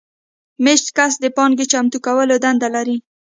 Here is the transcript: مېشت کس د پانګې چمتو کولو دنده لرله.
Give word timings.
مېشت 0.63 0.87
کس 0.97 1.13
د 1.23 1.25
پانګې 1.37 1.65
چمتو 1.71 1.97
کولو 2.05 2.35
دنده 2.43 2.67
لرله. 2.73 2.97